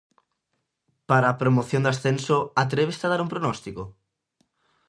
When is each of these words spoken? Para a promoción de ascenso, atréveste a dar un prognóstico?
Para 1.09 1.27
a 1.29 1.39
promoción 1.41 1.83
de 1.83 1.91
ascenso, 1.93 2.37
atréveste 2.63 3.03
a 3.05 3.11
dar 3.11 3.21
un 3.25 3.31
prognóstico? 3.33 3.83